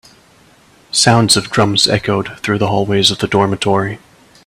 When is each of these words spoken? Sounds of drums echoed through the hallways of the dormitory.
Sounds 0.91 1.37
of 1.37 1.51
drums 1.51 1.87
echoed 1.87 2.39
through 2.39 2.57
the 2.57 2.69
hallways 2.69 3.11
of 3.11 3.19
the 3.19 3.27
dormitory. 3.27 3.99